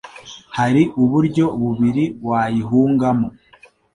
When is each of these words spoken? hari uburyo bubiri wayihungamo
hari 0.57 0.81
uburyo 1.01 1.45
bubiri 1.61 2.05
wayihungamo 2.27 3.27